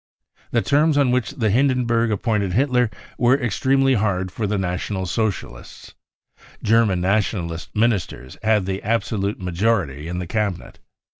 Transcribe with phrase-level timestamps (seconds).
[0.49, 5.93] The terms on which Hindenburg* appointed Hitler were extremely hafrd for the National Socialists.
[6.63, 10.79] German Nationalist ministers had the absolute majority in the Cabinet.